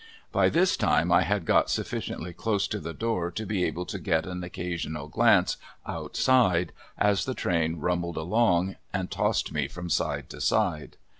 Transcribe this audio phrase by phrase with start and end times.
[0.31, 3.99] By this time I had got sufficiently close to the door to be able to
[3.99, 10.27] get an occasional glance outside as the train rumbled along and tossed me from side
[10.31, 10.97] to side.